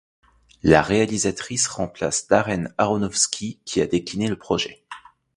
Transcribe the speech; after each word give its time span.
La 0.63 0.81
réalisatrice 0.81 1.67
remplace 1.67 2.25
Darren 2.27 2.69
Aronofsky, 2.79 3.59
qui 3.65 3.81
a 3.81 3.85
décliné 3.85 4.27
le 4.27 4.35
projet. 4.35 4.83